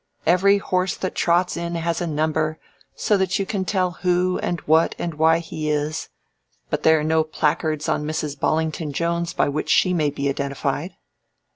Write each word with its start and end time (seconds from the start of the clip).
Every 0.25 0.57
horse 0.57 0.97
that 0.97 1.13
trots 1.13 1.55
in 1.55 1.75
has 1.75 2.01
a 2.01 2.07
number 2.07 2.57
so 2.95 3.17
that 3.17 3.37
you 3.37 3.45
can 3.45 3.65
tell 3.65 3.91
who 3.91 4.39
and 4.39 4.59
what 4.61 4.95
and 4.97 5.13
why 5.13 5.37
he 5.37 5.69
is, 5.69 6.09
but 6.71 6.81
there 6.81 6.99
are 6.99 7.03
no 7.03 7.23
placards 7.23 7.87
on 7.87 8.03
Mrs. 8.05 8.35
Bollington 8.35 8.93
Jones 8.93 9.31
by 9.33 9.47
which 9.47 9.69
she 9.69 9.93
may 9.93 10.09
be 10.09 10.27
identified. 10.27 10.95